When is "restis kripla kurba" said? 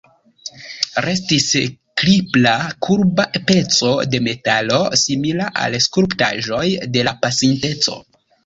1.05-3.27